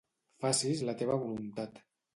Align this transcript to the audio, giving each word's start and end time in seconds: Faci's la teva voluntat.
Faci's 0.45 0.81
la 0.89 0.97
teva 1.03 1.21
voluntat. 1.27 1.83